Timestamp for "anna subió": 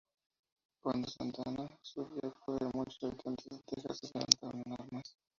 1.45-2.19